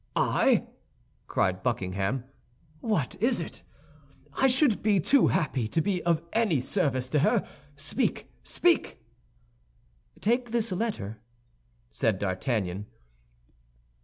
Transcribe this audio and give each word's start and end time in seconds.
"I!" 0.15 0.65
cried 1.27 1.61
Buckingham. 1.61 2.23
"What 2.79 3.15
is 3.21 3.39
it? 3.39 3.61
I 4.33 4.47
should 4.47 4.81
be 4.81 4.99
too 4.99 5.27
happy 5.27 5.67
to 5.67 5.79
be 5.79 6.01
of 6.01 6.23
any 6.33 6.59
service 6.59 7.07
to 7.09 7.19
her. 7.19 7.47
Speak, 7.75 8.27
speak!" 8.43 8.97
"Take 10.19 10.49
this 10.49 10.71
letter," 10.71 11.19
said 11.91 12.17
D'Artagnan. 12.17 12.87